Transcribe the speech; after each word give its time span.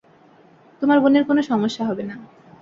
তোমার 0.81 0.97
বোনের 0.99 1.23
কোন 1.25 1.37
সমস্যা 1.41 1.83
হবে 1.85 2.03
না। 2.03 2.15